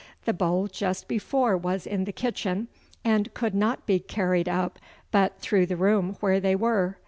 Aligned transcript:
The 0.25 0.33
bowl 0.33 0.65
just 0.65 1.07
before 1.07 1.55
was 1.55 1.85
in 1.85 2.05
the 2.05 2.11
kitchen, 2.11 2.69
and 3.05 3.31
could 3.35 3.53
not 3.53 3.85
be 3.85 3.99
carried 3.99 4.49
up 4.49 4.79
but 5.11 5.37
through 5.39 5.67
the 5.67 5.77
room 5.77 6.17
where 6.21 6.39
they 6.39 6.55
were. 6.55 6.97